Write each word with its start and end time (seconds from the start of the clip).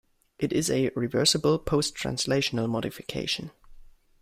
It 0.39 0.51
is 0.51 0.71
a 0.71 0.89
reversible 0.95 1.59
post-translational 1.59 2.67
modification. 2.67 3.51